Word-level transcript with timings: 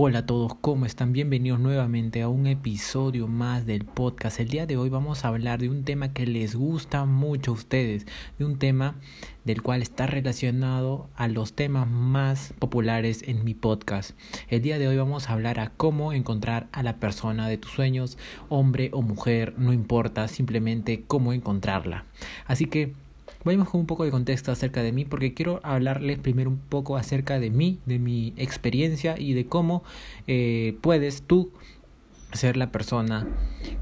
Hola 0.00 0.20
a 0.20 0.26
todos, 0.26 0.54
¿cómo 0.60 0.86
están? 0.86 1.12
Bienvenidos 1.12 1.58
nuevamente 1.58 2.22
a 2.22 2.28
un 2.28 2.46
episodio 2.46 3.26
más 3.26 3.66
del 3.66 3.84
podcast. 3.84 4.38
El 4.38 4.46
día 4.46 4.64
de 4.64 4.76
hoy 4.76 4.90
vamos 4.90 5.24
a 5.24 5.28
hablar 5.28 5.58
de 5.58 5.68
un 5.68 5.82
tema 5.82 6.12
que 6.12 6.24
les 6.24 6.54
gusta 6.54 7.04
mucho 7.04 7.50
a 7.50 7.54
ustedes, 7.54 8.06
de 8.38 8.44
un 8.44 8.60
tema 8.60 8.94
del 9.44 9.60
cual 9.60 9.82
está 9.82 10.06
relacionado 10.06 11.10
a 11.16 11.26
los 11.26 11.52
temas 11.52 11.88
más 11.88 12.54
populares 12.60 13.24
en 13.26 13.44
mi 13.44 13.54
podcast. 13.54 14.12
El 14.46 14.62
día 14.62 14.78
de 14.78 14.86
hoy 14.86 14.96
vamos 14.96 15.28
a 15.28 15.32
hablar 15.32 15.58
a 15.58 15.70
cómo 15.70 16.12
encontrar 16.12 16.68
a 16.70 16.84
la 16.84 17.00
persona 17.00 17.48
de 17.48 17.58
tus 17.58 17.72
sueños, 17.72 18.18
hombre 18.48 18.90
o 18.92 19.02
mujer, 19.02 19.54
no 19.58 19.72
importa, 19.72 20.28
simplemente 20.28 21.02
cómo 21.08 21.32
encontrarla. 21.32 22.04
Así 22.46 22.66
que 22.66 22.94
Vayamos 23.48 23.70
con 23.70 23.80
un 23.80 23.86
poco 23.86 24.04
de 24.04 24.10
contexto 24.10 24.52
acerca 24.52 24.82
de 24.82 24.92
mí 24.92 25.06
porque 25.06 25.32
quiero 25.32 25.60
hablarles 25.62 26.18
primero 26.18 26.50
un 26.50 26.58
poco 26.58 26.98
acerca 26.98 27.40
de 27.40 27.48
mí, 27.48 27.78
de 27.86 27.98
mi 27.98 28.34
experiencia 28.36 29.18
y 29.18 29.32
de 29.32 29.46
cómo 29.46 29.82
eh, 30.26 30.76
puedes 30.82 31.22
tú 31.22 31.50
ser 32.34 32.58
la 32.58 32.70
persona 32.70 33.26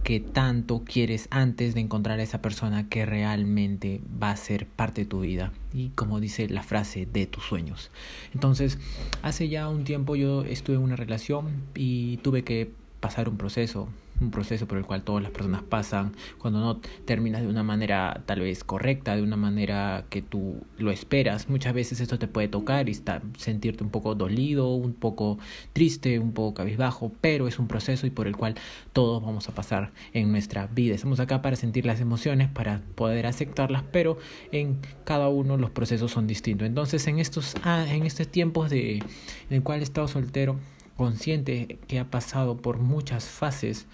que 0.04 0.20
tanto 0.20 0.84
quieres 0.84 1.26
antes 1.32 1.74
de 1.74 1.80
encontrar 1.80 2.20
a 2.20 2.22
esa 2.22 2.40
persona 2.40 2.88
que 2.88 3.06
realmente 3.06 4.00
va 4.22 4.30
a 4.30 4.36
ser 4.36 4.68
parte 4.68 5.00
de 5.00 5.06
tu 5.08 5.22
vida 5.22 5.52
y 5.74 5.88
como 5.96 6.20
dice 6.20 6.48
la 6.48 6.62
frase 6.62 7.08
de 7.12 7.26
tus 7.26 7.42
sueños. 7.42 7.90
Entonces, 8.34 8.78
hace 9.22 9.48
ya 9.48 9.68
un 9.68 9.82
tiempo 9.82 10.14
yo 10.14 10.44
estuve 10.44 10.76
en 10.76 10.82
una 10.82 10.94
relación 10.94 11.48
y 11.74 12.18
tuve 12.18 12.44
que 12.44 12.70
pasar 13.00 13.28
un 13.28 13.36
proceso 13.36 13.88
un 14.20 14.30
proceso 14.30 14.66
por 14.66 14.78
el 14.78 14.84
cual 14.84 15.02
todas 15.02 15.22
las 15.22 15.32
personas 15.32 15.62
pasan, 15.62 16.12
cuando 16.38 16.60
no 16.60 16.80
terminas 17.04 17.42
de 17.42 17.48
una 17.48 17.62
manera 17.62 18.22
tal 18.26 18.40
vez 18.40 18.64
correcta, 18.64 19.16
de 19.16 19.22
una 19.22 19.36
manera 19.36 20.04
que 20.10 20.22
tú 20.22 20.62
lo 20.78 20.90
esperas, 20.90 21.48
muchas 21.48 21.74
veces 21.74 22.00
esto 22.00 22.18
te 22.18 22.28
puede 22.28 22.48
tocar 22.48 22.88
y 22.88 22.92
está, 22.92 23.22
sentirte 23.36 23.84
un 23.84 23.90
poco 23.90 24.14
dolido, 24.14 24.74
un 24.74 24.94
poco 24.94 25.38
triste, 25.72 26.18
un 26.18 26.32
poco 26.32 26.54
cabizbajo, 26.54 27.12
pero 27.20 27.48
es 27.48 27.58
un 27.58 27.68
proceso 27.68 28.06
y 28.06 28.10
por 28.10 28.26
el 28.26 28.36
cual 28.36 28.54
todos 28.92 29.22
vamos 29.22 29.48
a 29.48 29.54
pasar 29.54 29.92
en 30.12 30.30
nuestra 30.30 30.66
vida. 30.66 30.94
Estamos 30.94 31.20
acá 31.20 31.42
para 31.42 31.56
sentir 31.56 31.86
las 31.86 32.00
emociones, 32.00 32.48
para 32.48 32.80
poder 32.94 33.26
aceptarlas, 33.26 33.84
pero 33.92 34.18
en 34.52 34.78
cada 35.04 35.28
uno 35.28 35.56
los 35.56 35.70
procesos 35.70 36.10
son 36.10 36.26
distintos. 36.26 36.66
Entonces, 36.66 37.06
en 37.06 37.18
estos, 37.18 37.54
ah, 37.64 37.84
en 37.88 38.04
estos 38.04 38.28
tiempos 38.28 38.70
de, 38.70 38.96
en 38.96 39.04
el 39.50 39.62
cual 39.62 39.80
he 39.80 39.82
estado 39.82 40.08
soltero, 40.08 40.56
consciente 40.96 41.78
que 41.86 41.98
ha 41.98 42.10
pasado 42.10 42.56
por 42.56 42.78
muchas 42.78 43.28
fases, 43.28 43.86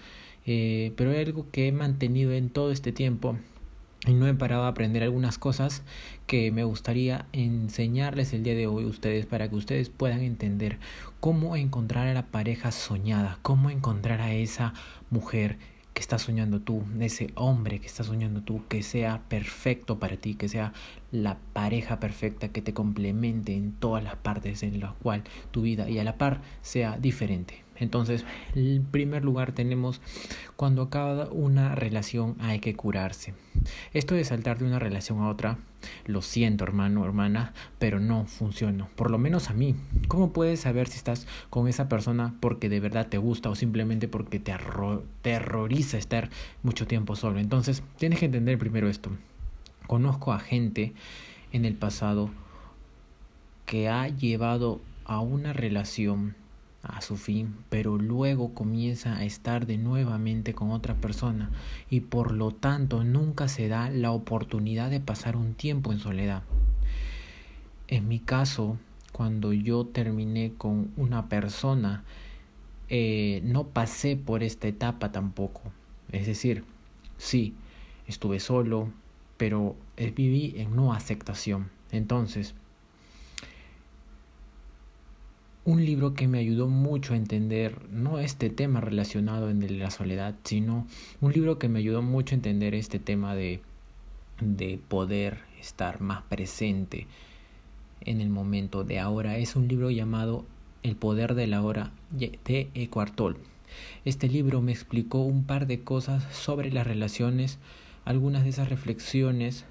eh, 0.45 0.93
pero 0.95 1.11
hay 1.11 1.17
algo 1.17 1.47
que 1.51 1.67
he 1.67 1.71
mantenido 1.71 2.33
en 2.33 2.49
todo 2.49 2.71
este 2.71 2.91
tiempo 2.91 3.37
y 4.05 4.13
no 4.13 4.27
he 4.27 4.33
parado 4.33 4.63
a 4.63 4.67
aprender 4.67 5.03
algunas 5.03 5.37
cosas 5.37 5.83
que 6.27 6.51
me 6.51 6.63
gustaría 6.63 7.25
enseñarles 7.31 8.33
el 8.33 8.43
día 8.43 8.55
de 8.55 8.67
hoy 8.67 8.83
a 8.83 8.87
ustedes 8.87 9.25
para 9.25 9.49
que 9.49 9.55
ustedes 9.55 9.89
puedan 9.89 10.21
entender 10.21 10.77
cómo 11.19 11.55
encontrar 11.55 12.07
a 12.07 12.13
la 12.13 12.25
pareja 12.25 12.71
soñada, 12.71 13.39
cómo 13.41 13.69
encontrar 13.69 14.19
a 14.19 14.33
esa 14.33 14.73
mujer 15.09 15.57
que 15.93 16.01
estás 16.01 16.23
soñando 16.23 16.59
tú, 16.59 16.83
ese 16.99 17.29
hombre 17.35 17.79
que 17.79 17.87
estás 17.87 18.07
soñando 18.07 18.41
tú, 18.41 18.63
que 18.67 18.83
sea 18.83 19.21
perfecto 19.29 19.99
para 19.99 20.17
ti, 20.17 20.35
que 20.35 20.49
sea 20.49 20.73
la 21.11 21.37
pareja 21.53 21.99
perfecta 21.99 22.49
que 22.49 22.61
te 22.61 22.73
complemente 22.73 23.55
en 23.55 23.73
todas 23.73 24.03
las 24.03 24.15
partes 24.15 24.63
en 24.63 24.79
las 24.79 24.93
cuales 24.93 25.25
tu 25.51 25.61
vida 25.61 25.89
y 25.89 25.99
a 25.99 26.03
la 26.03 26.17
par 26.17 26.41
sea 26.61 26.97
diferente. 26.97 27.62
Entonces, 27.77 28.25
en 28.55 28.83
primer 28.85 29.23
lugar 29.25 29.51
tenemos 29.51 30.01
cuando 30.55 30.83
acaba 30.83 31.29
una 31.31 31.75
relación 31.75 32.35
hay 32.39 32.59
que 32.59 32.75
curarse. 32.75 33.33
Esto 33.93 34.15
de 34.15 34.25
saltar 34.25 34.59
de 34.59 34.65
una 34.65 34.79
relación 34.79 35.19
a 35.19 35.29
otra, 35.29 35.57
lo 36.05 36.21
siento 36.21 36.63
hermano, 36.63 37.03
hermana, 37.05 37.53
pero 37.79 37.99
no 37.99 38.25
funciona. 38.25 38.87
Por 38.95 39.11
lo 39.11 39.17
menos 39.17 39.49
a 39.49 39.53
mí. 39.53 39.75
¿Cómo 40.07 40.31
puedes 40.31 40.61
saber 40.61 40.87
si 40.87 40.97
estás 40.97 41.27
con 41.49 41.67
esa 41.67 41.89
persona 41.89 42.35
porque 42.39 42.69
de 42.69 42.79
verdad 42.79 43.07
te 43.07 43.17
gusta 43.17 43.49
o 43.49 43.55
simplemente 43.55 44.07
porque 44.07 44.39
te 44.39 44.53
terroriza 45.21 45.97
estar 45.97 46.29
mucho 46.61 46.87
tiempo 46.87 47.15
solo? 47.15 47.39
Entonces, 47.39 47.83
tienes 47.97 48.19
que 48.19 48.25
entender 48.25 48.57
primero 48.57 48.89
esto. 48.89 49.09
Conozco 49.87 50.31
a 50.31 50.39
gente 50.39 50.93
en 51.51 51.65
el 51.65 51.75
pasado 51.75 52.29
que 53.65 53.89
ha 53.89 54.07
llevado 54.07 54.81
a 55.05 55.19
una 55.19 55.53
relación 55.53 56.35
a 56.83 57.01
su 57.01 57.15
fin, 57.15 57.55
pero 57.69 57.97
luego 57.97 58.53
comienza 58.53 59.15
a 59.15 59.23
estar 59.23 59.65
de 59.65 59.77
nuevamente 59.77 60.53
con 60.53 60.71
otra 60.71 60.95
persona 60.95 61.49
y 61.89 62.01
por 62.01 62.31
lo 62.33 62.51
tanto 62.51 63.05
nunca 63.05 63.47
se 63.47 63.69
da 63.69 63.89
la 63.89 64.11
oportunidad 64.11 64.89
de 64.89 64.99
pasar 64.99 65.37
un 65.37 65.53
tiempo 65.53 65.93
en 65.93 65.99
soledad. 65.99 66.43
En 67.87 68.09
mi 68.09 68.19
caso, 68.19 68.77
cuando 69.13 69.53
yo 69.53 69.85
terminé 69.85 70.53
con 70.57 70.91
una 70.97 71.29
persona, 71.29 72.03
eh, 72.89 73.41
no 73.45 73.65
pasé 73.67 74.17
por 74.17 74.43
esta 74.43 74.67
etapa 74.67 75.11
tampoco. 75.11 75.61
Es 76.11 76.27
decir, 76.27 76.65
sí, 77.17 77.53
estuve 78.07 78.41
solo, 78.41 78.91
pero 79.37 79.75
eh, 79.95 80.11
viví 80.11 80.55
en 80.57 80.75
no 80.75 80.93
aceptación. 80.93 81.69
Entonces, 81.91 82.55
un 85.65 85.85
libro 85.85 86.13
que 86.13 86.27
me 86.27 86.39
ayudó 86.39 86.67
mucho 86.67 87.13
a 87.13 87.17
entender 87.17 87.89
no 87.89 88.19
este 88.19 88.49
tema 88.49 88.81
relacionado 88.81 89.49
en 89.49 89.79
la 89.79 89.91
soledad, 89.91 90.35
sino 90.43 90.85
un 91.21 91.31
libro 91.31 91.57
que 91.57 91.69
me 91.69 91.79
ayudó 91.79 92.01
mucho 92.01 92.35
a 92.35 92.37
entender 92.37 92.75
este 92.75 92.99
tema 92.99 93.33
de, 93.33 93.61
de 94.41 94.79
poder 94.89 95.39
estar 95.59 96.01
más 96.01 96.23
presente 96.23 97.07
en 98.01 98.19
el 98.19 98.29
momento 98.29 98.83
de 98.83 98.99
ahora. 98.99 99.37
Es 99.37 99.55
un 99.55 99.69
libro 99.69 99.89
llamado 99.89 100.45
El 100.83 100.97
poder 100.97 101.33
de 101.33 101.47
la 101.47 101.61
hora 101.61 101.91
de 102.11 102.69
Ecuartol. 102.73 103.37
Este 104.03 104.27
libro 104.27 104.61
me 104.61 104.73
explicó 104.73 105.19
un 105.19 105.45
par 105.45 105.65
de 105.65 105.81
cosas 105.81 106.23
sobre 106.35 106.71
las 106.71 106.85
relaciones. 106.85 107.57
Algunas 108.03 108.43
de 108.43 108.49
esas 108.49 108.67
reflexiones 108.67 109.63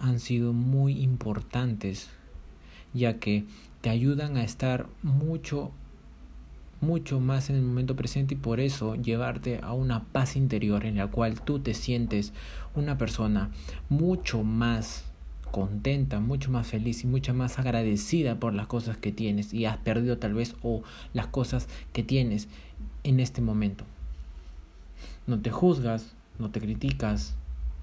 han 0.00 0.18
sido 0.18 0.52
muy 0.52 1.00
importantes 1.00 2.10
ya 2.92 3.18
que 3.18 3.44
te 3.80 3.90
ayudan 3.90 4.36
a 4.36 4.44
estar 4.44 4.86
mucho 5.02 5.72
mucho 6.80 7.20
más 7.20 7.50
en 7.50 7.56
el 7.56 7.62
momento 7.62 7.94
presente 7.94 8.34
y 8.34 8.38
por 8.38 8.58
eso 8.58 8.94
llevarte 8.94 9.60
a 9.62 9.74
una 9.74 10.04
paz 10.04 10.34
interior 10.34 10.86
en 10.86 10.96
la 10.96 11.08
cual 11.08 11.42
tú 11.42 11.58
te 11.58 11.74
sientes 11.74 12.32
una 12.74 12.96
persona 12.96 13.50
mucho 13.90 14.42
más 14.42 15.04
contenta, 15.50 16.20
mucho 16.20 16.50
más 16.50 16.68
feliz 16.68 17.04
y 17.04 17.06
mucho 17.06 17.34
más 17.34 17.58
agradecida 17.58 18.38
por 18.38 18.54
las 18.54 18.66
cosas 18.66 18.96
que 18.96 19.12
tienes 19.12 19.52
y 19.52 19.66
has 19.66 19.76
perdido 19.78 20.18
tal 20.18 20.34
vez 20.34 20.56
o 20.62 20.82
las 21.12 21.26
cosas 21.26 21.68
que 21.92 22.02
tienes 22.02 22.48
en 23.04 23.20
este 23.20 23.42
momento. 23.42 23.84
No 25.26 25.40
te 25.40 25.50
juzgas, 25.50 26.14
no 26.38 26.50
te 26.50 26.60
criticas, 26.60 27.34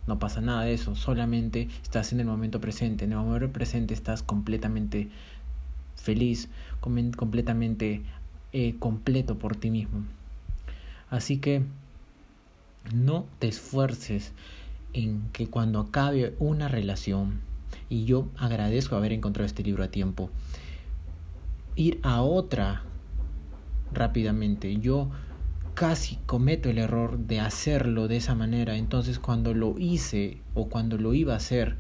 no 0.08 0.20
pasa 0.20 0.42
nada 0.42 0.64
de 0.64 0.74
eso, 0.74 0.96
solamente 0.96 1.68
estás 1.84 2.14
en 2.14 2.22
el 2.22 2.26
momento 2.26 2.62
presente. 2.62 3.06
En 3.06 3.12
el 3.12 3.18
momento 3.18 3.52
presente 3.52 3.94
estás 3.94 4.24
completamente 4.24 5.10
feliz, 5.98 6.50
completamente 6.80 8.02
eh, 8.54 8.76
completo 8.80 9.38
por 9.38 9.56
ti 9.56 9.70
mismo. 9.70 10.06
Así 11.10 11.38
que 11.38 11.64
no 12.94 13.26
te 13.40 13.48
esfuerces 13.48 14.32
en 14.94 15.30
que 15.34 15.48
cuando 15.48 15.80
acabe 15.80 16.36
una 16.40 16.68
relación, 16.68 17.42
y 17.90 18.06
yo 18.06 18.30
agradezco 18.38 18.96
haber 18.96 19.12
encontrado 19.12 19.46
este 19.46 19.64
libro 19.64 19.84
a 19.84 19.90
tiempo, 19.90 20.30
ir 21.76 22.00
a 22.04 22.22
otra 22.22 22.84
rápidamente. 23.94 24.78
Yo 24.78 25.10
casi 25.74 26.18
cometo 26.26 26.70
el 26.70 26.80
error 26.80 27.20
de 27.20 27.40
hacerlo 27.40 28.08
de 28.08 28.18
esa 28.18 28.36
manera. 28.36 28.78
Entonces 28.78 29.20
cuando 29.20 29.54
lo 29.54 29.78
hice 29.78 30.40
o 30.56 30.68
cuando 30.70 30.98
lo 30.98 31.14
iba 31.14 31.34
a 31.34 31.38
hacer, 31.38 31.76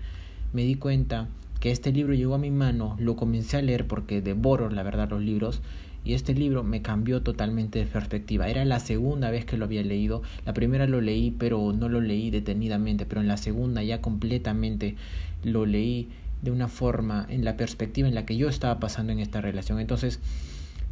me 0.54 0.64
di 0.64 0.76
cuenta 0.76 1.28
que 1.60 1.72
este 1.72 1.92
libro 1.92 2.14
llegó 2.14 2.36
a 2.36 2.40
mi 2.40 2.52
mano, 2.52 2.96
lo 3.00 3.16
comencé 3.16 3.58
a 3.58 3.62
leer 3.62 3.88
porque 3.88 4.22
devoro 4.22 4.70
la 4.70 4.84
verdad 4.84 5.10
los 5.10 5.22
libros 5.22 5.62
y 6.08 6.14
este 6.14 6.34
libro 6.34 6.64
me 6.64 6.82
cambió 6.82 7.22
totalmente 7.22 7.80
de 7.80 7.86
perspectiva. 7.86 8.48
Era 8.48 8.64
la 8.64 8.80
segunda 8.80 9.30
vez 9.30 9.44
que 9.44 9.58
lo 9.58 9.66
había 9.66 9.84
leído. 9.84 10.22
La 10.46 10.54
primera 10.54 10.88
lo 10.88 11.02
leí, 11.02 11.32
pero 11.32 11.74
no 11.74 11.90
lo 11.90 12.00
leí 12.00 12.30
detenidamente, 12.30 13.06
pero 13.06 13.20
en 13.20 13.28
la 13.28 13.36
segunda 13.36 13.84
ya 13.84 14.00
completamente 14.00 14.96
lo 15.44 15.66
leí 15.66 16.08
de 16.42 16.52
una 16.52 16.70
forma 16.70 17.26
en 17.30 17.44
la 17.44 17.58
perspectiva 17.58 18.08
en 18.08 18.16
la 18.16 18.26
que 18.26 18.38
yo 18.38 18.48
estaba 18.48 18.80
pasando 18.80 19.12
en 19.12 19.20
esta 19.20 19.42
relación. 19.42 19.80
Entonces, 19.80 20.20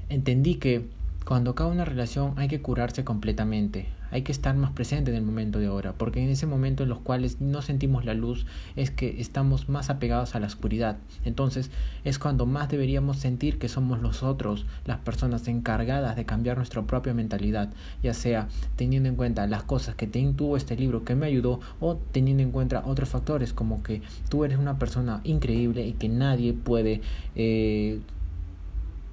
entendí 0.10 0.56
que 0.56 0.86
cuando 1.24 1.52
acaba 1.52 1.72
una 1.72 1.86
relación 1.86 2.34
hay 2.36 2.48
que 2.48 2.62
curarse 2.62 3.04
completamente, 3.04 3.86
hay 4.16 4.22
que 4.22 4.32
estar 4.32 4.56
más 4.56 4.72
presente 4.72 5.12
en 5.12 5.18
el 5.18 5.24
momento 5.24 5.60
de 5.60 5.68
ahora, 5.68 5.92
porque 5.92 6.24
en 6.24 6.30
ese 6.30 6.46
momento 6.46 6.84
en 6.84 6.90
los 6.90 7.00
cuales 7.00 7.42
no 7.42 7.62
sentimos 7.62 8.06
la 8.06 8.14
luz 8.14 8.46
es 8.78 8.90
que 8.90 9.20
estamos 9.20 9.68
más 9.68 9.90
apegados 9.90 10.36
a 10.36 10.40
la 10.40 10.48
oscuridad. 10.48 10.96
Entonces 11.26 11.70
es 12.06 12.18
cuando 12.18 12.46
más 12.46 12.70
deberíamos 12.70 13.18
sentir 13.18 13.60
que 13.60 13.68
somos 13.68 14.02
nosotros 14.02 14.66
las 14.86 15.00
personas 15.00 15.50
encargadas 15.50 16.16
de 16.16 16.26
cambiar 16.26 16.56
nuestra 16.56 16.84
propia 16.84 17.14
mentalidad, 17.14 17.74
ya 18.02 18.14
sea 18.14 18.48
teniendo 18.78 19.10
en 19.10 19.18
cuenta 19.18 19.48
las 19.48 19.64
cosas 19.64 19.96
que 19.96 20.08
te 20.08 20.26
tuvo 20.32 20.56
este 20.56 20.78
libro 20.78 21.04
que 21.04 21.14
me 21.14 21.26
ayudó 21.26 21.60
o 21.82 21.98
teniendo 22.14 22.42
en 22.42 22.52
cuenta 22.52 22.84
otros 22.86 23.10
factores 23.10 23.52
como 23.52 23.84
que 23.84 24.02
tú 24.30 24.46
eres 24.46 24.58
una 24.58 24.80
persona 24.80 25.20
increíble 25.26 25.86
y 25.86 25.92
que 25.92 26.08
nadie 26.08 26.54
puede 26.54 27.02
eh, 27.36 28.00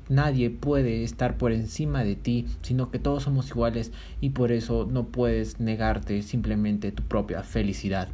nadie 0.08 0.50
puede 0.50 1.04
estar 1.04 1.36
por 1.36 1.52
encima 1.52 2.04
de 2.04 2.16
ti, 2.16 2.46
sino 2.62 2.90
que 2.90 2.98
todos 2.98 3.22
somos 3.22 3.50
iguales 3.50 3.92
y 4.20 4.30
por 4.30 4.52
eso 4.52 4.88
no 4.90 5.06
puedes 5.06 5.60
negarte 5.60 6.22
simplemente 6.22 6.92
tu 6.92 7.02
propia 7.02 7.42
felicidad. 7.42 8.08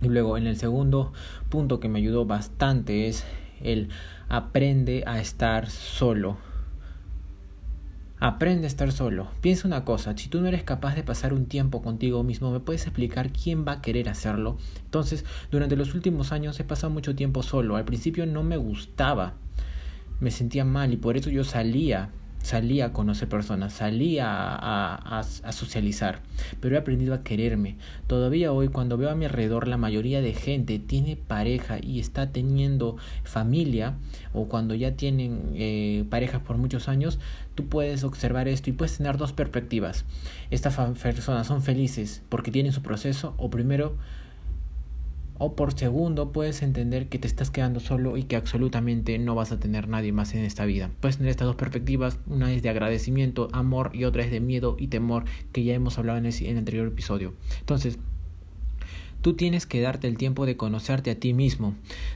Y 0.00 0.08
luego 0.08 0.36
en 0.36 0.46
el 0.46 0.56
segundo 0.56 1.12
punto 1.48 1.80
que 1.80 1.88
me 1.88 1.98
ayudó 1.98 2.24
bastante 2.24 3.08
es 3.08 3.24
el 3.60 3.88
aprende 4.28 5.04
a 5.06 5.20
estar 5.20 5.68
solo. 5.70 6.36
Aprende 8.20 8.64
a 8.64 8.68
estar 8.68 8.90
solo. 8.90 9.28
Piensa 9.40 9.68
una 9.68 9.84
cosa, 9.84 10.16
si 10.16 10.28
tú 10.28 10.40
no 10.40 10.48
eres 10.48 10.64
capaz 10.64 10.96
de 10.96 11.04
pasar 11.04 11.32
un 11.32 11.46
tiempo 11.46 11.82
contigo 11.82 12.24
mismo, 12.24 12.50
¿me 12.50 12.58
puedes 12.58 12.84
explicar 12.84 13.30
quién 13.30 13.64
va 13.66 13.72
a 13.72 13.80
querer 13.80 14.08
hacerlo? 14.08 14.56
Entonces, 14.84 15.24
durante 15.52 15.76
los 15.76 15.94
últimos 15.94 16.32
años 16.32 16.58
he 16.58 16.64
pasado 16.64 16.92
mucho 16.92 17.14
tiempo 17.14 17.44
solo. 17.44 17.76
Al 17.76 17.84
principio 17.84 18.26
no 18.26 18.42
me 18.42 18.56
gustaba, 18.56 19.34
me 20.20 20.30
sentía 20.30 20.64
mal 20.64 20.92
y 20.92 20.96
por 20.96 21.16
eso 21.16 21.30
yo 21.30 21.44
salía 21.44 22.10
salía 22.42 22.86
a 22.86 22.92
conocer 22.92 23.28
personas, 23.28 23.72
salía 23.74 24.26
a, 24.28 25.18
a, 25.18 25.52
socializar, 25.52 26.20
pero 26.60 26.76
he 26.76 26.78
aprendido 26.78 27.14
a 27.14 27.22
quererme. 27.22 27.76
Todavía 28.06 28.52
hoy 28.52 28.68
cuando 28.68 28.96
veo 28.96 29.10
a 29.10 29.14
mi 29.14 29.24
alrededor 29.24 29.68
la 29.68 29.76
mayoría 29.76 30.20
de 30.20 30.32
gente 30.34 30.78
tiene 30.78 31.16
pareja 31.16 31.78
y 31.82 32.00
está 32.00 32.30
teniendo 32.30 32.96
familia 33.24 33.96
o 34.32 34.46
cuando 34.48 34.74
ya 34.74 34.92
tienen 34.92 35.52
eh, 35.54 36.04
parejas 36.08 36.40
por 36.40 36.56
muchos 36.58 36.88
años, 36.88 37.18
tú 37.54 37.66
puedes 37.66 38.04
observar 38.04 38.48
esto 38.48 38.70
y 38.70 38.72
puedes 38.72 38.96
tener 38.96 39.16
dos 39.16 39.32
perspectivas. 39.32 40.04
Estas 40.50 40.76
personas 40.76 41.46
son 41.46 41.62
felices 41.62 42.22
porque 42.28 42.50
tienen 42.50 42.72
su 42.72 42.82
proceso 42.82 43.34
o 43.36 43.50
primero 43.50 43.96
o 45.38 45.54
por 45.54 45.78
segundo 45.78 46.32
puedes 46.32 46.62
entender 46.62 47.08
que 47.08 47.18
te 47.18 47.28
estás 47.28 47.50
quedando 47.50 47.80
solo 47.80 48.16
y 48.16 48.24
que 48.24 48.36
absolutamente 48.36 49.18
no 49.18 49.34
vas 49.34 49.52
a 49.52 49.60
tener 49.60 49.88
nadie 49.88 50.12
más 50.12 50.34
en 50.34 50.44
esta 50.44 50.64
vida. 50.64 50.90
Puedes 51.00 51.16
tener 51.16 51.30
estas 51.30 51.46
dos 51.46 51.56
perspectivas, 51.56 52.18
una 52.26 52.52
es 52.52 52.62
de 52.62 52.68
agradecimiento, 52.68 53.48
amor 53.52 53.90
y 53.94 54.04
otra 54.04 54.24
es 54.24 54.30
de 54.30 54.40
miedo 54.40 54.76
y 54.78 54.88
temor 54.88 55.24
que 55.52 55.64
ya 55.64 55.74
hemos 55.74 55.98
hablado 55.98 56.18
en 56.18 56.26
el, 56.26 56.34
en 56.44 56.58
anterior 56.58 56.86
episodio. 56.88 57.32
Entonces, 57.60 57.98
Tú 59.20 59.34
tienes 59.34 59.66
que 59.66 59.80
darte 59.80 60.06
el 60.06 60.16
tiempo 60.16 60.46
de 60.46 60.56
conocerte 60.56 61.10
a 61.10 61.18
ti 61.18 61.34
mismo. 61.34 61.74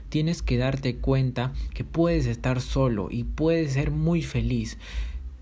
Tienes 0.08 0.40
que 0.40 0.56
darte 0.56 0.96
cuenta 0.96 1.52
que 1.74 1.82
puedes 1.82 2.26
estar 2.26 2.60
solo 2.60 3.08
y 3.10 3.24
puedes 3.24 3.72
ser 3.72 3.90
muy 3.90 4.22
feliz. 4.22 4.78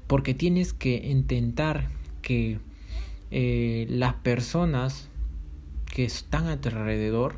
Porque 0.07 0.33
tienes 0.33 0.73
que 0.73 0.97
intentar 1.07 1.91
que 2.23 2.59
eh, 3.31 3.87
las 3.91 4.15
personas 4.15 5.11
que 5.85 6.05
están 6.05 6.47
a 6.47 6.61
tu 6.61 6.71
alrededor 6.71 7.37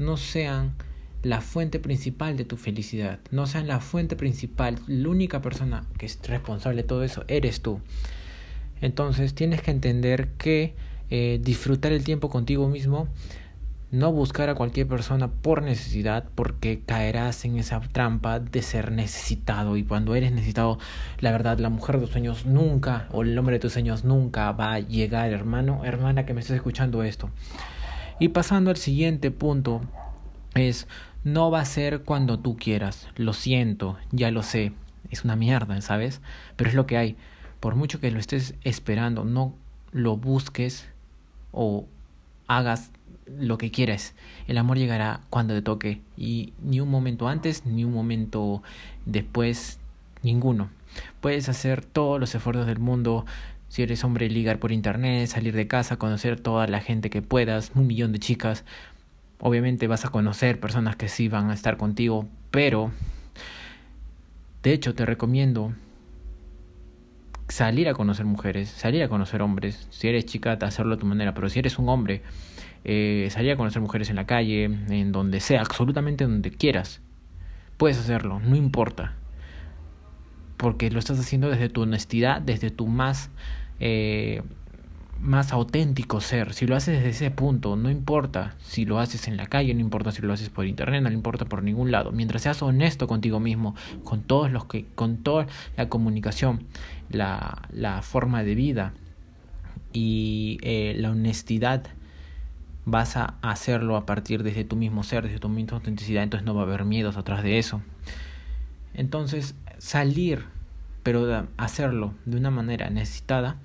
no 0.00 0.16
sean 0.16 0.74
la 1.22 1.42
fuente 1.42 1.78
principal 1.78 2.36
de 2.36 2.46
tu 2.46 2.56
felicidad, 2.56 3.20
no 3.30 3.46
sean 3.46 3.68
la 3.68 3.80
fuente 3.80 4.16
principal, 4.16 4.78
la 4.86 5.08
única 5.08 5.42
persona 5.42 5.84
que 5.98 6.06
es 6.06 6.18
responsable 6.26 6.82
de 6.82 6.88
todo 6.88 7.04
eso 7.04 7.24
eres 7.28 7.60
tú. 7.60 7.80
Entonces 8.80 9.34
tienes 9.34 9.60
que 9.60 9.70
entender 9.70 10.28
que 10.38 10.74
eh, 11.10 11.38
disfrutar 11.42 11.92
el 11.92 12.02
tiempo 12.02 12.30
contigo 12.30 12.68
mismo, 12.68 13.08
no 13.90 14.10
buscar 14.12 14.48
a 14.48 14.54
cualquier 14.54 14.86
persona 14.86 15.28
por 15.28 15.62
necesidad, 15.62 16.24
porque 16.34 16.80
caerás 16.86 17.44
en 17.44 17.58
esa 17.58 17.80
trampa 17.80 18.38
de 18.38 18.62
ser 18.62 18.92
necesitado. 18.92 19.76
Y 19.76 19.82
cuando 19.82 20.14
eres 20.14 20.32
necesitado, 20.32 20.78
la 21.18 21.32
verdad, 21.32 21.58
la 21.58 21.68
mujer 21.68 21.96
de 21.96 22.02
tus 22.02 22.10
sueños 22.10 22.46
nunca, 22.46 23.08
o 23.10 23.22
el 23.22 23.36
hombre 23.36 23.56
de 23.56 23.60
tus 23.60 23.72
sueños 23.72 24.04
nunca 24.04 24.52
va 24.52 24.74
a 24.74 24.80
llegar, 24.80 25.32
hermano, 25.32 25.84
hermana 25.84 26.24
que 26.24 26.32
me 26.32 26.40
estás 26.40 26.56
escuchando 26.56 27.02
esto. 27.02 27.30
Y 28.20 28.28
pasando 28.28 28.70
al 28.70 28.76
siguiente 28.76 29.30
punto, 29.30 29.80
es 30.54 30.86
no 31.24 31.50
va 31.50 31.60
a 31.60 31.64
ser 31.64 32.02
cuando 32.02 32.38
tú 32.38 32.56
quieras. 32.56 33.08
Lo 33.16 33.32
siento, 33.32 33.96
ya 34.12 34.30
lo 34.30 34.42
sé. 34.42 34.72
Es 35.10 35.24
una 35.24 35.36
mierda, 35.36 35.80
¿sabes? 35.80 36.20
Pero 36.56 36.70
es 36.70 36.76
lo 36.76 36.86
que 36.86 36.96
hay. 36.96 37.16
Por 37.60 37.74
mucho 37.74 37.98
que 37.98 38.10
lo 38.10 38.20
estés 38.20 38.54
esperando, 38.62 39.24
no 39.24 39.54
lo 39.92 40.16
busques 40.16 40.86
o 41.50 41.86
hagas 42.46 42.90
lo 43.26 43.58
que 43.58 43.70
quieras. 43.70 44.14
El 44.46 44.58
amor 44.58 44.78
llegará 44.78 45.20
cuando 45.30 45.54
te 45.54 45.62
toque. 45.62 46.00
Y 46.16 46.52
ni 46.62 46.80
un 46.80 46.90
momento 46.90 47.26
antes, 47.26 47.64
ni 47.64 47.84
un 47.84 47.92
momento 47.92 48.62
después, 49.06 49.78
ninguno. 50.22 50.68
Puedes 51.20 51.48
hacer 51.48 51.84
todos 51.84 52.20
los 52.20 52.34
esfuerzos 52.34 52.66
del 52.66 52.80
mundo, 52.80 53.24
si 53.70 53.84
eres 53.84 54.02
hombre, 54.02 54.28
ligar 54.28 54.58
por 54.58 54.72
internet, 54.72 55.28
salir 55.28 55.54
de 55.54 55.68
casa, 55.68 55.96
conocer 55.96 56.40
toda 56.40 56.66
la 56.66 56.80
gente 56.80 57.08
que 57.08 57.22
puedas, 57.22 57.70
un 57.76 57.86
millón 57.86 58.10
de 58.10 58.18
chicas. 58.18 58.64
Obviamente 59.38 59.86
vas 59.86 60.04
a 60.04 60.08
conocer 60.08 60.58
personas 60.58 60.96
que 60.96 61.06
sí 61.06 61.28
van 61.28 61.50
a 61.50 61.54
estar 61.54 61.76
contigo, 61.76 62.28
pero 62.50 62.90
de 64.64 64.72
hecho 64.72 64.96
te 64.96 65.06
recomiendo 65.06 65.72
salir 67.46 67.88
a 67.88 67.94
conocer 67.94 68.26
mujeres, 68.26 68.68
salir 68.68 69.04
a 69.04 69.08
conocer 69.08 69.40
hombres. 69.40 69.86
Si 69.90 70.08
eres 70.08 70.26
chica, 70.26 70.58
hacerlo 70.60 70.96
a 70.96 70.98
tu 70.98 71.06
manera, 71.06 71.32
pero 71.32 71.48
si 71.48 71.60
eres 71.60 71.78
un 71.78 71.88
hombre, 71.88 72.22
eh, 72.82 73.28
salir 73.30 73.52
a 73.52 73.56
conocer 73.56 73.80
mujeres 73.80 74.10
en 74.10 74.16
la 74.16 74.26
calle, 74.26 74.64
en 74.64 75.12
donde 75.12 75.38
sea, 75.38 75.60
absolutamente 75.60 76.24
donde 76.24 76.50
quieras. 76.50 77.00
Puedes 77.76 78.00
hacerlo, 78.00 78.40
no 78.40 78.56
importa. 78.56 79.14
Porque 80.56 80.90
lo 80.90 80.98
estás 80.98 81.20
haciendo 81.20 81.48
desde 81.50 81.68
tu 81.68 81.82
honestidad, 81.82 82.42
desde 82.42 82.70
tu 82.70 82.88
más 82.88 83.30
eh, 83.80 84.42
más 85.20 85.52
auténtico 85.52 86.20
ser. 86.20 86.54
Si 86.54 86.66
lo 86.66 86.76
haces 86.76 86.96
desde 86.96 87.10
ese 87.10 87.30
punto, 87.30 87.76
no 87.76 87.90
importa 87.90 88.54
si 88.60 88.84
lo 88.84 88.98
haces 88.98 89.28
en 89.28 89.36
la 89.36 89.46
calle, 89.46 89.74
no 89.74 89.80
importa 89.80 90.12
si 90.12 90.22
lo 90.22 90.32
haces 90.32 90.48
por 90.48 90.66
internet, 90.66 91.02
no 91.02 91.10
importa 91.10 91.44
por 91.44 91.62
ningún 91.62 91.90
lado. 91.90 92.12
Mientras 92.12 92.42
seas 92.42 92.62
honesto 92.62 93.06
contigo 93.06 93.40
mismo, 93.40 93.74
con 94.04 94.22
todos 94.22 94.50
los 94.50 94.64
que, 94.64 94.86
con 94.94 95.18
toda 95.18 95.46
la 95.76 95.88
comunicación, 95.88 96.64
la, 97.10 97.68
la 97.72 98.02
forma 98.02 98.42
de 98.42 98.54
vida 98.54 98.92
y 99.92 100.58
eh, 100.62 100.94
la 100.96 101.10
honestidad, 101.10 101.84
vas 102.86 103.16
a 103.16 103.34
hacerlo 103.42 103.96
a 103.96 104.06
partir 104.06 104.42
desde 104.42 104.64
tu 104.64 104.76
mismo 104.76 105.02
ser, 105.02 105.24
desde 105.24 105.38
tu 105.38 105.48
misma 105.48 105.76
autenticidad. 105.76 106.22
Entonces 106.22 106.46
no 106.46 106.54
va 106.54 106.62
a 106.62 106.64
haber 106.64 106.84
miedos 106.84 107.16
atrás 107.16 107.42
de 107.42 107.58
eso. 107.58 107.82
Entonces 108.94 109.54
salir 109.78 110.44
pero 111.02 111.46
hacerlo 111.56 112.14
de 112.24 112.36
una 112.36 112.50
manera 112.50 112.90
necesitada, 112.90 113.56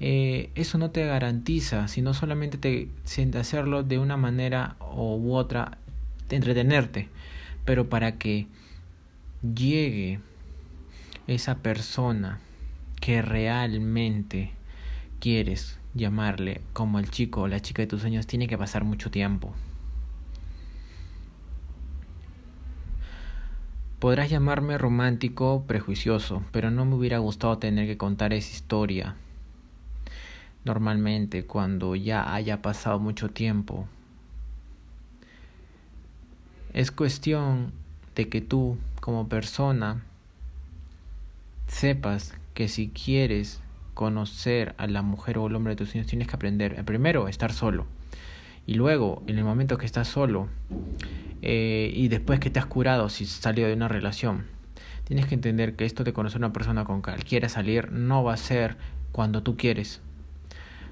eh, 0.00 0.50
eso 0.54 0.78
no 0.78 0.90
te 0.90 1.04
garantiza, 1.06 1.88
sino 1.88 2.14
solamente 2.14 2.56
te 2.58 2.88
siente 3.04 3.38
hacerlo 3.38 3.82
de 3.82 3.98
una 3.98 4.16
manera 4.16 4.76
u 4.80 5.34
otra, 5.34 5.78
de 6.28 6.36
entretenerte, 6.36 7.08
pero 7.64 7.88
para 7.88 8.18
que 8.18 8.46
llegue 9.54 10.20
esa 11.26 11.56
persona 11.56 12.38
que 13.00 13.22
realmente 13.22 14.52
quieres 15.20 15.78
llamarle 15.94 16.60
como 16.72 16.98
el 16.98 17.10
chico 17.10 17.42
o 17.42 17.48
la 17.48 17.60
chica 17.60 17.82
de 17.82 17.88
tus 17.88 18.00
sueños, 18.02 18.26
tiene 18.26 18.46
que 18.46 18.58
pasar 18.58 18.84
mucho 18.84 19.10
tiempo. 19.10 19.52
Podrás 23.98 24.30
llamarme 24.30 24.78
romántico, 24.78 25.64
prejuicioso, 25.66 26.44
pero 26.52 26.70
no 26.70 26.84
me 26.84 26.94
hubiera 26.94 27.18
gustado 27.18 27.58
tener 27.58 27.88
que 27.88 27.96
contar 27.96 28.32
esa 28.32 28.52
historia. 28.52 29.16
Normalmente, 30.64 31.44
cuando 31.44 31.96
ya 31.96 32.32
haya 32.32 32.62
pasado 32.62 33.00
mucho 33.00 33.30
tiempo, 33.30 33.88
es 36.72 36.92
cuestión 36.92 37.72
de 38.14 38.28
que 38.28 38.40
tú, 38.40 38.78
como 39.00 39.28
persona, 39.28 40.04
sepas 41.66 42.34
que 42.54 42.68
si 42.68 42.90
quieres 42.90 43.60
conocer 43.94 44.76
a 44.78 44.86
la 44.86 45.02
mujer 45.02 45.38
o 45.38 45.48
el 45.48 45.56
hombre 45.56 45.72
de 45.72 45.76
tus 45.76 45.90
sueños, 45.90 46.06
tienes 46.06 46.28
que 46.28 46.36
aprender, 46.36 46.84
primero, 46.84 47.26
estar 47.26 47.52
solo. 47.52 47.84
Y 48.64 48.74
luego, 48.74 49.24
en 49.26 49.38
el 49.38 49.44
momento 49.44 49.76
que 49.76 49.86
estás 49.86 50.06
solo, 50.06 50.46
eh, 51.42 51.90
y 51.94 52.08
después 52.08 52.40
que 52.40 52.50
te 52.50 52.58
has 52.58 52.66
curado 52.66 53.08
si 53.08 53.26
salió 53.26 53.66
de 53.66 53.74
una 53.74 53.88
relación. 53.88 54.46
Tienes 55.04 55.26
que 55.26 55.34
entender 55.34 55.74
que 55.74 55.84
esto 55.84 56.04
de 56.04 56.12
conocer 56.12 56.36
a 56.36 56.46
una 56.46 56.52
persona 56.52 56.84
con 56.84 57.00
cualquiera 57.00 57.48
salir 57.48 57.92
no 57.92 58.24
va 58.24 58.34
a 58.34 58.36
ser 58.36 58.76
cuando 59.12 59.42
tú 59.42 59.56
quieres. 59.56 60.02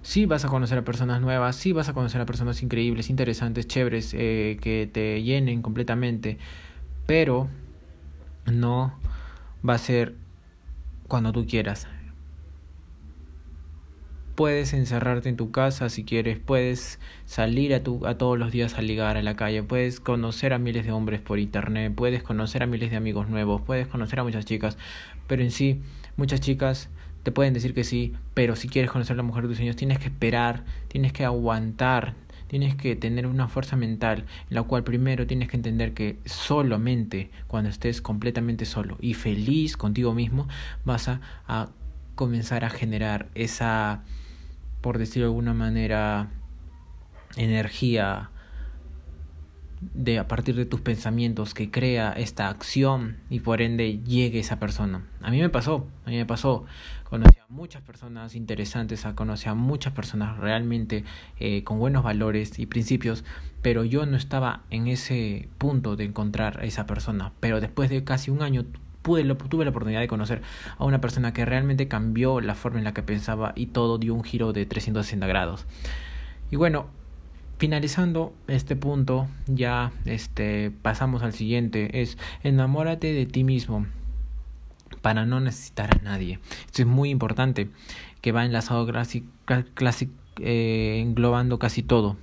Sí 0.02 0.24
vas 0.24 0.44
a 0.44 0.48
conocer 0.48 0.78
a 0.78 0.84
personas 0.84 1.20
nuevas, 1.20 1.56
sí 1.56 1.72
vas 1.72 1.88
a 1.88 1.92
conocer 1.92 2.20
a 2.20 2.26
personas 2.26 2.62
increíbles, 2.62 3.10
interesantes, 3.10 3.66
chéveres, 3.66 4.14
eh, 4.14 4.56
que 4.60 4.88
te 4.90 5.22
llenen 5.22 5.62
completamente, 5.62 6.38
pero 7.06 7.48
no 8.46 8.94
va 9.68 9.74
a 9.74 9.78
ser 9.78 10.14
cuando 11.08 11.32
tú 11.32 11.46
quieras. 11.46 11.88
Puedes 14.36 14.74
encerrarte 14.74 15.30
en 15.30 15.36
tu 15.36 15.50
casa 15.50 15.88
si 15.88 16.04
quieres, 16.04 16.38
puedes 16.38 17.00
salir 17.24 17.74
a, 17.74 17.82
tu, 17.82 18.06
a 18.06 18.18
todos 18.18 18.38
los 18.38 18.52
días 18.52 18.74
a 18.74 18.82
ligar 18.82 19.16
a 19.16 19.22
la 19.22 19.34
calle, 19.34 19.62
puedes 19.62 19.98
conocer 19.98 20.52
a 20.52 20.58
miles 20.58 20.84
de 20.84 20.92
hombres 20.92 21.22
por 21.22 21.38
internet, 21.38 21.94
puedes 21.94 22.22
conocer 22.22 22.62
a 22.62 22.66
miles 22.66 22.90
de 22.90 22.98
amigos 22.98 23.30
nuevos, 23.30 23.62
puedes 23.62 23.88
conocer 23.88 24.20
a 24.20 24.24
muchas 24.24 24.44
chicas, 24.44 24.76
pero 25.26 25.42
en 25.42 25.50
sí, 25.50 25.80
muchas 26.18 26.40
chicas 26.40 26.90
te 27.22 27.32
pueden 27.32 27.54
decir 27.54 27.72
que 27.72 27.82
sí, 27.82 28.12
pero 28.34 28.56
si 28.56 28.68
quieres 28.68 28.90
conocer 28.90 29.14
a 29.14 29.16
la 29.16 29.22
mujer 29.22 29.44
de 29.44 29.48
tus 29.48 29.56
sueños 29.56 29.74
tienes 29.74 29.98
que 29.98 30.08
esperar, 30.08 30.64
tienes 30.88 31.14
que 31.14 31.24
aguantar, 31.24 32.14
tienes 32.46 32.74
que 32.76 32.94
tener 32.94 33.26
una 33.26 33.48
fuerza 33.48 33.74
mental, 33.76 34.26
en 34.50 34.54
la 34.54 34.62
cual 34.64 34.84
primero 34.84 35.26
tienes 35.26 35.48
que 35.48 35.56
entender 35.56 35.94
que 35.94 36.18
solamente 36.26 37.30
cuando 37.46 37.70
estés 37.70 38.02
completamente 38.02 38.66
solo 38.66 38.98
y 39.00 39.14
feliz 39.14 39.78
contigo 39.78 40.12
mismo, 40.12 40.46
vas 40.84 41.08
a, 41.08 41.22
a 41.48 41.70
comenzar 42.14 42.64
a 42.64 42.70
generar 42.70 43.28
esa, 43.34 44.04
por 44.86 44.98
decirlo 44.98 45.26
de 45.26 45.30
alguna 45.30 45.52
manera, 45.52 46.28
energía 47.34 48.30
de 49.80 50.20
a 50.20 50.28
partir 50.28 50.54
de 50.54 50.64
tus 50.64 50.80
pensamientos 50.80 51.54
que 51.54 51.72
crea 51.72 52.12
esta 52.12 52.48
acción 52.48 53.16
y 53.28 53.40
por 53.40 53.62
ende 53.62 53.98
llegue 54.04 54.38
esa 54.38 54.60
persona. 54.60 55.04
A 55.22 55.32
mí 55.32 55.40
me 55.40 55.48
pasó, 55.48 55.88
a 56.04 56.10
mí 56.10 56.16
me 56.16 56.24
pasó. 56.24 56.66
Conocí 57.02 57.36
a 57.40 57.46
muchas 57.48 57.82
personas 57.82 58.36
interesantes, 58.36 59.04
conocí 59.16 59.48
a 59.48 59.54
muchas 59.54 59.92
personas 59.92 60.38
realmente 60.38 61.02
eh, 61.40 61.64
con 61.64 61.80
buenos 61.80 62.04
valores 62.04 62.56
y 62.60 62.66
principios, 62.66 63.24
pero 63.62 63.82
yo 63.82 64.06
no 64.06 64.16
estaba 64.16 64.62
en 64.70 64.86
ese 64.86 65.48
punto 65.58 65.96
de 65.96 66.04
encontrar 66.04 66.60
a 66.60 66.64
esa 66.64 66.86
persona. 66.86 67.32
Pero 67.40 67.60
después 67.60 67.90
de 67.90 68.04
casi 68.04 68.30
un 68.30 68.40
año 68.40 68.66
pude, 69.06 69.22
tuve 69.36 69.64
la 69.64 69.70
oportunidad 69.70 70.00
de 70.00 70.08
conocer 70.08 70.42
a 70.78 70.84
una 70.84 71.00
persona 71.00 71.32
que 71.32 71.44
realmente 71.44 71.86
cambió 71.86 72.40
la 72.40 72.56
forma 72.56 72.78
en 72.78 72.84
la 72.84 72.92
que 72.92 73.04
pensaba 73.04 73.52
y 73.54 73.66
todo 73.66 73.98
dio 73.98 74.12
un 74.14 74.24
giro 74.24 74.52
de 74.52 74.66
360 74.66 75.24
grados. 75.28 75.64
Y 76.50 76.56
bueno, 76.56 76.86
finalizando 77.56 78.34
este 78.48 78.74
punto, 78.74 79.28
ya 79.46 79.92
este, 80.06 80.72
pasamos 80.82 81.22
al 81.22 81.34
siguiente, 81.34 82.02
es 82.02 82.18
enamórate 82.42 83.12
de 83.12 83.26
ti 83.26 83.44
mismo 83.44 83.86
para 85.02 85.24
no 85.24 85.38
necesitar 85.38 85.96
a 85.96 86.02
nadie. 86.02 86.40
Esto 86.66 86.82
es 86.82 86.88
muy 86.88 87.10
importante, 87.10 87.70
que 88.22 88.32
va 88.32 88.44
enlazado 88.44 88.88
clásico 89.74 90.12
eh, 90.40 91.00
englobando 91.00 91.58
casi 91.58 91.82
todo. 91.82 92.16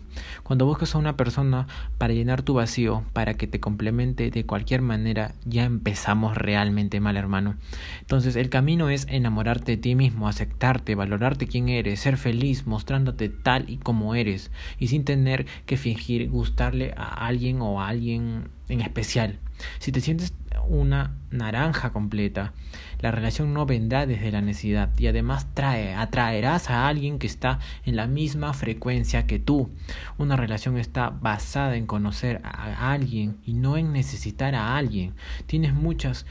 Cuando 0.43 0.65
buscas 0.65 0.93
a 0.93 0.97
una 0.97 1.17
persona 1.17 1.67
para 1.97 2.13
llenar 2.13 2.41
tu 2.41 2.53
vacío, 2.53 3.03
para 3.13 3.33
que 3.35 3.47
te 3.47 3.59
complemente 3.59 4.29
de 4.29 4.45
cualquier 4.45 4.81
manera, 4.81 5.33
ya 5.45 5.63
empezamos 5.63 6.37
realmente 6.37 6.99
mal, 6.99 7.17
hermano. 7.17 7.55
Entonces, 8.01 8.35
el 8.35 8.49
camino 8.49 8.89
es 8.89 9.07
enamorarte 9.09 9.73
de 9.73 9.77
ti 9.77 9.95
mismo, 9.95 10.27
aceptarte, 10.27 10.95
valorarte 10.95 11.47
quién 11.47 11.69
eres, 11.69 11.99
ser 11.99 12.17
feliz, 12.17 12.67
mostrándote 12.67 13.29
tal 13.29 13.69
y 13.69 13.77
como 13.77 14.15
eres, 14.15 14.51
y 14.79 14.87
sin 14.87 15.05
tener 15.05 15.45
que 15.65 15.77
fingir 15.77 16.29
gustarle 16.29 16.93
a 16.97 17.25
alguien 17.25 17.61
o 17.61 17.81
a 17.81 17.87
alguien 17.87 18.49
en 18.69 18.81
especial. 18.81 19.39
Si 19.79 19.91
te 19.91 20.01
sientes 20.01 20.33
una 20.67 21.17
naranja 21.31 21.91
completa. 21.91 22.53
La 22.99 23.11
relación 23.11 23.53
no 23.53 23.65
vendrá 23.65 24.05
desde 24.05 24.31
la 24.31 24.41
necesidad 24.41 24.89
y 24.97 25.07
además 25.07 25.47
trae, 25.53 25.93
atraerás 25.95 26.69
a 26.69 26.87
alguien 26.87 27.19
que 27.19 27.27
está 27.27 27.59
en 27.85 27.95
la 27.95 28.07
misma 28.07 28.53
frecuencia 28.53 29.27
que 29.27 29.39
tú. 29.39 29.69
Una 30.17 30.35
relación 30.35 30.77
está 30.77 31.09
basada 31.09 31.75
en 31.75 31.85
conocer 31.85 32.41
a 32.43 32.91
alguien 32.91 33.37
y 33.45 33.53
no 33.53 33.77
en 33.77 33.93
necesitar 33.93 34.55
a 34.55 34.77
alguien. 34.77 35.13
Tienes 35.45 35.73
muchas 35.73 36.25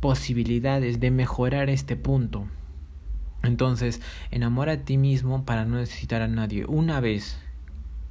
posibilidades 0.00 1.00
de 1.00 1.10
mejorar 1.10 1.70
este 1.70 1.96
punto. 1.96 2.46
Entonces, 3.42 4.02
enamora 4.30 4.72
a 4.72 4.76
ti 4.78 4.98
mismo 4.98 5.44
para 5.44 5.64
no 5.64 5.76
necesitar 5.76 6.22
a 6.22 6.28
nadie. 6.28 6.66
Una 6.66 7.00
vez, 7.00 7.38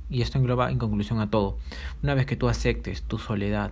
y 0.09 0.21
esto 0.21 0.39
engloba 0.39 0.71
en 0.71 0.79
conclusión 0.79 1.19
a 1.19 1.29
todo, 1.29 1.57
una 2.01 2.15
vez 2.15 2.25
que 2.25 2.35
tú 2.35 2.49
aceptes 2.49 3.03
tu 3.03 3.19
soledad, 3.19 3.71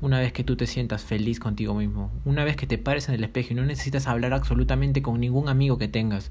una 0.00 0.18
vez 0.18 0.32
que 0.32 0.44
tú 0.44 0.56
te 0.56 0.66
sientas 0.66 1.04
feliz 1.04 1.40
contigo 1.40 1.74
mismo, 1.74 2.10
una 2.24 2.44
vez 2.44 2.56
que 2.56 2.66
te 2.66 2.78
pares 2.78 3.08
en 3.08 3.14
el 3.14 3.24
espejo 3.24 3.52
y 3.52 3.56
no 3.56 3.64
necesitas 3.64 4.06
hablar 4.06 4.32
absolutamente 4.32 5.02
con 5.02 5.20
ningún 5.20 5.48
amigo 5.48 5.78
que 5.78 5.88
tengas 5.88 6.30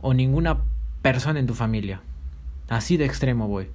o 0.00 0.14
ninguna 0.14 0.58
persona 1.02 1.40
en 1.40 1.46
tu 1.46 1.54
familia. 1.54 2.00
Así 2.68 2.96
de 2.96 3.04
extremo 3.04 3.48
voy. 3.48 3.68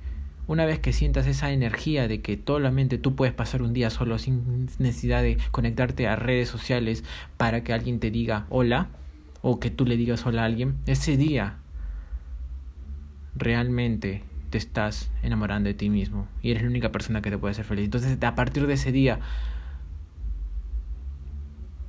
Una 0.48 0.66
vez 0.66 0.80
que 0.80 0.94
sientas 0.94 1.28
esa 1.28 1.52
energía 1.52 2.08
de 2.08 2.22
que 2.22 2.42
solamente 2.46 2.98
tú 2.98 3.16
puedes 3.16 3.36
pasar 3.36 3.62
un 3.62 3.74
día 3.74 3.90
solo 3.90 4.18
sin 4.18 4.66
necesidad 4.80 5.22
de 5.22 5.38
conectarte 5.52 6.08
a 6.08 6.16
redes 6.16 6.50
sociales 6.50 7.04
para 7.38 7.64
que 7.64 7.74
alguien 7.74 8.00
te 8.00 8.10
diga 8.10 8.48
hola 8.50 8.88
o 9.42 9.60
que 9.60 9.70
tú 9.70 9.86
le 9.86 9.96
digas 9.96 10.26
hola 10.26 10.44
a 10.44 10.46
alguien, 10.46 10.78
ese 10.88 11.18
día 11.18 11.58
realmente 13.36 14.24
te 14.50 14.58
estás 14.58 15.12
enamorando 15.22 15.68
de 15.68 15.74
ti 15.74 15.90
mismo 15.90 16.28
y 16.42 16.52
eres 16.52 16.64
la 16.64 16.70
única 16.70 16.92
persona 16.92 17.22
que 17.22 17.30
te 17.30 17.38
puede 17.38 17.52
hacer 17.52 17.66
feliz. 17.66 17.86
Entonces, 17.86 18.18
a 18.22 18.36
partir 18.36 18.68
de 18.68 18.74
ese 18.74 18.92
día, 18.92 19.20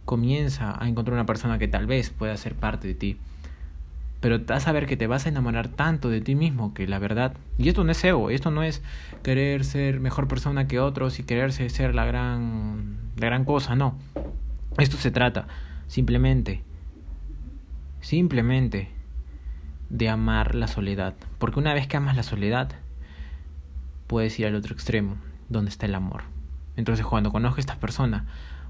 comienza 0.04 0.76
a 0.82 0.88
encontrar 0.88 1.14
una 1.14 1.26
persona 1.26 1.58
que 1.58 1.68
tal 1.68 1.86
vez 1.86 2.10
pueda 2.10 2.36
ser 2.36 2.54
parte 2.54 2.88
de 2.88 2.94
ti. 2.94 3.16
Pero 4.20 4.38
vas 4.44 4.66
a 4.66 4.72
ver 4.72 4.86
que 4.86 4.96
te 4.96 5.06
vas 5.06 5.24
a 5.24 5.30
enamorar 5.30 5.68
tanto 5.68 6.10
de 6.10 6.20
ti 6.20 6.34
mismo 6.34 6.74
que 6.74 6.86
la 6.86 6.98
verdad, 6.98 7.34
y 7.56 7.68
esto 7.68 7.84
no 7.84 7.92
es 7.92 8.04
ego, 8.04 8.28
esto 8.28 8.50
no 8.50 8.62
es 8.62 8.82
querer 9.22 9.64
ser 9.64 9.98
mejor 10.00 10.28
persona 10.28 10.66
que 10.66 10.78
otros 10.78 11.18
y 11.18 11.22
quererse 11.22 11.68
ser 11.70 11.94
la 11.94 12.04
gran, 12.04 12.98
la 13.16 13.26
gran 13.26 13.44
cosa, 13.44 13.76
no. 13.76 13.96
Esto 14.78 14.98
se 14.98 15.10
trata 15.10 15.48
simplemente, 15.86 16.62
simplemente 18.00 18.99
de 19.90 20.08
amar 20.08 20.54
la 20.54 20.68
soledad. 20.68 21.14
Porque 21.38 21.58
una 21.58 21.74
vez 21.74 21.86
que 21.86 21.96
amas 21.98 22.16
la 22.16 22.22
soledad, 22.22 22.70
puedes 24.06 24.38
ir 24.38 24.46
al 24.46 24.54
otro 24.54 24.72
extremo, 24.72 25.16
donde 25.48 25.70
está 25.70 25.86
el 25.86 25.94
amor. 25.94 26.22
Entonces 26.76 27.04
cuando 27.04 27.30
conozcas 27.30 27.58
a 27.58 27.60
esta 27.60 27.80
persona, 27.80 28.24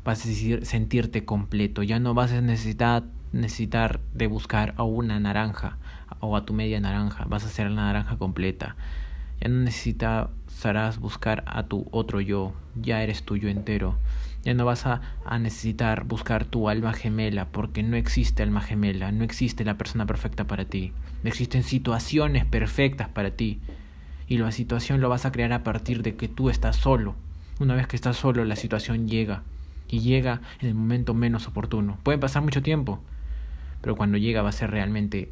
vas 0.04 0.26
a 0.26 0.64
sentirte 0.64 1.24
completo. 1.24 1.82
Ya 1.82 2.00
no 2.00 2.14
vas 2.14 2.32
a 2.32 2.40
necesitar, 2.40 3.04
necesitar 3.32 4.00
de 4.14 4.26
buscar 4.26 4.74
a 4.76 4.82
una 4.82 5.20
naranja 5.20 5.78
o 6.20 6.36
a 6.36 6.44
tu 6.44 6.54
media 6.54 6.80
naranja. 6.80 7.24
Vas 7.26 7.44
a 7.44 7.48
ser 7.48 7.70
la 7.70 7.82
naranja 7.82 8.16
completa. 8.16 8.76
Ya 9.40 9.48
no 9.48 9.62
necesitarás 9.62 10.98
buscar 10.98 11.44
a 11.46 11.62
tu 11.64 11.86
otro 11.90 12.20
yo. 12.20 12.52
Ya 12.74 13.02
eres 13.02 13.22
tuyo 13.22 13.48
entero. 13.48 13.96
Ya 14.42 14.54
no 14.54 14.64
vas 14.64 14.87
a, 14.87 15.02
a, 15.25 15.38
necesitar 15.38 16.04
buscar 16.04 16.44
tu 16.47 16.68
alma 16.68 16.92
gemela 16.94 17.47
porque 17.47 17.82
no 17.82 17.97
existe 17.97 18.42
alma 18.42 18.62
gemela, 18.62 19.12
no 19.12 19.23
existe 19.23 19.64
la 19.64 19.76
persona 19.76 20.06
perfecta 20.06 20.47
para 20.47 20.64
ti. 20.64 20.92
Existen 21.25 21.62
situaciones 21.62 22.47
perfectas 22.47 23.09
para 23.09 23.32
ti. 23.32 23.61
Y 24.26 24.38
la 24.38 24.52
situación 24.52 25.00
lo 25.00 25.09
vas 25.09 25.26
a 25.26 25.32
crear 25.32 25.52
a 25.52 25.62
partir 25.62 26.02
de 26.02 26.16
que 26.16 26.28
tú 26.28 26.49
estás 26.49 26.76
solo. 26.76 27.16
Una 27.59 27.75
vez 27.75 27.87
que 27.87 27.97
estás 27.97 28.16
solo, 28.16 28.44
la 28.44 28.56
situación 28.56 29.09
llega. 29.09 29.42
Y 29.88 30.00
llega 30.00 30.40
en 30.61 30.68
el 30.68 30.75
momento 30.75 31.14
menos 31.14 31.49
oportuno. 31.49 31.99
Puede 32.02 32.16
pasar 32.16 32.42
mucho 32.42 32.62
tiempo, 32.62 33.00
pero 33.82 33.97
cuando 33.97 34.16
llega 34.16 34.40
va 34.40 34.50
a 34.50 34.52
ser 34.52 34.70
realmente, 34.70 35.30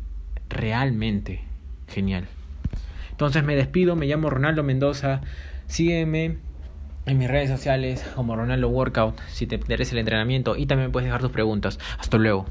realmente 0.50 1.42
genial. 1.86 2.26
Entonces 3.12 3.44
me 3.44 3.56
despido, 3.56 3.96
me 3.96 4.06
llamo 4.06 4.30
Ronaldo 4.30 4.62
Mendoza. 4.62 5.22
Sígueme 5.66 6.38
en 7.08 7.18
mis 7.18 7.28
redes 7.28 7.50
sociales 7.50 8.04
como 8.14 8.36
Ronaldo 8.36 8.68
Workout 8.68 9.18
si 9.28 9.46
te 9.46 9.56
interesa 9.56 9.92
el 9.92 9.98
entrenamiento 9.98 10.56
y 10.56 10.66
también 10.66 10.92
puedes 10.92 11.06
dejar 11.06 11.20
tus 11.20 11.32
preguntas. 11.32 11.78
Hasta 11.98 12.18
luego. 12.18 12.46